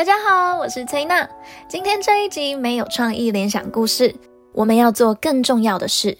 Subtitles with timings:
[0.00, 1.28] 大家好，我是崔娜。
[1.68, 4.14] 今天这一集没有创意联想故事，
[4.54, 6.16] 我们要做更重要的事，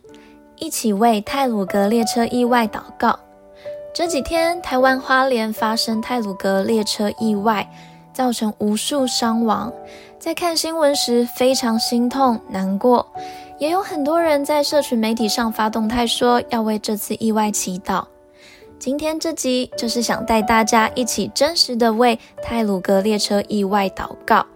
[0.57, 3.19] 一起为泰鲁阁列车意外祷告。
[3.95, 7.67] 这几天，台湾花莲发生泰鲁阁列车意外，
[8.13, 9.73] 造成无数伤亡。
[10.19, 13.11] 在看新闻时，非常心痛难过，
[13.59, 18.05] 也有很多人在社群媒体上发动态说要为这次意外祈祷。
[18.81, 24.47] 今天这集就是想带大家一起真实的为太鲁阁列车意外祷告。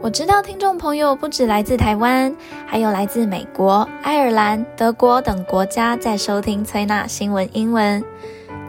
[0.00, 2.34] 我知道听众朋友不止来自台湾，
[2.66, 8.02] 还有来自美国、爱尔兰、德国等国家在收听崔娜新闻英文。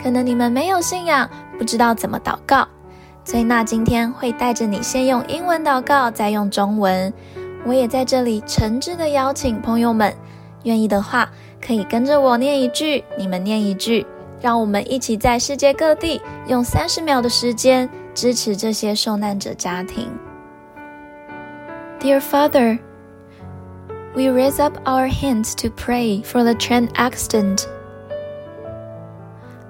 [0.03, 2.67] 可能你们没有信仰，不知道怎么祷告。
[3.23, 7.13] 崔娜今天会带着你先用英文祷告，再用中文。
[7.65, 10.13] 我也在这里诚挚的邀请朋友们，
[10.63, 11.31] 愿意的话
[11.65, 14.05] 可以跟着我念一句，你们念一句。
[14.40, 20.10] 让我们一起在世界各地用三十秒的时间支持这些受难者家庭。
[22.00, 22.78] Dear Father,
[24.14, 27.66] we raise up our hands to pray for the train accident,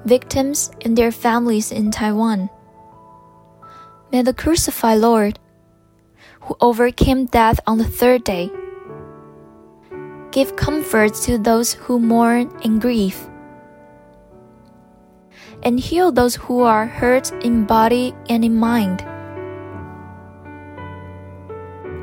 [0.05, 2.49] victims and their families in Taiwan.
[4.12, 5.39] May the crucified Lord,
[6.43, 8.51] who overcame death on the third day,
[10.31, 13.17] give comfort to those who mourn and grieve.
[15.62, 19.05] And heal those who are hurt in body and in mind.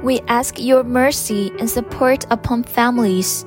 [0.04, 3.46] We ask your mercy and support upon families,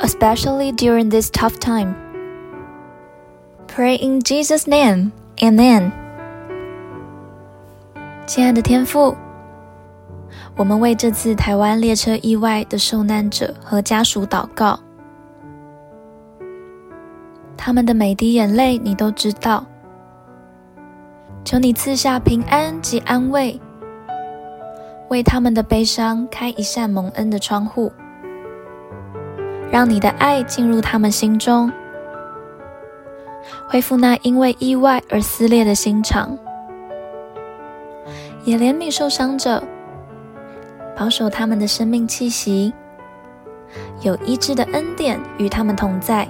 [0.00, 1.94] especially during this tough time.
[3.68, 5.92] Pray in Jesus' name, Amen.
[8.26, 9.16] 亲爱的天父，
[10.56, 14.78] 我们为这次台湾列车意外的受难者和家属祷告。
[17.57, 19.65] 他们的每滴眼泪，你都知道。
[21.45, 23.59] 求你赐下平安及安慰，
[25.09, 27.91] 为他们的悲伤开一扇蒙恩的窗户，
[29.69, 31.69] 让你的爱进入他们心中，
[33.67, 36.37] 恢复那因为意外而撕裂的心肠，
[38.45, 39.61] 也怜悯受伤者，
[40.95, 42.73] 保守他们的生命气息，
[44.01, 46.25] 有医治的恩典与他们同在。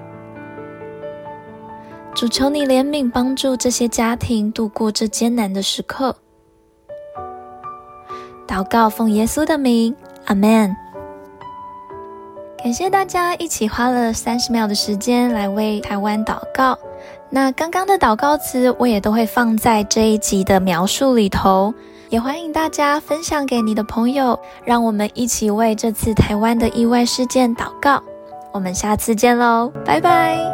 [2.16, 6.16] 主求你怜悯，帮助这些家庭度过这艰难的时刻。
[8.48, 10.76] 祷告奉耶稣的名，阿门。
[12.64, 16.78] 感谢大家一起花了三十秒的时间来为台湾祷告。
[17.30, 21.74] 那刚刚的祷告词我也都会放在这一集的描述里头，
[22.10, 28.02] 也欢迎大家分享给你的朋友，让我们一起为这次台湾的意外事件祷告。
[28.54, 30.53] 我们下次见喽，拜拜。